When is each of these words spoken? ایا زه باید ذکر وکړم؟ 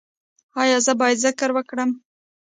ایا 0.61 0.77
زه 0.85 0.93
باید 0.99 1.21
ذکر 1.25 1.49
وکړم؟ 1.53 1.89